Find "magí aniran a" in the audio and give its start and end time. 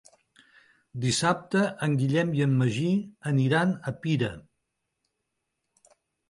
2.63-3.95